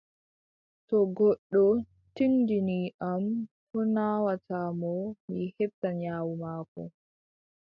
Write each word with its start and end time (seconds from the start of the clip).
To 0.87 0.97
goddo 1.17 1.65
tinndini 2.15 2.79
am 3.11 3.25
ko 3.69 3.79
naawata 3.93 4.59
mo, 4.79 4.93
mi 5.31 5.41
heɓtan 5.55 5.95
nyawu 6.01 6.31
maako. 6.41 6.81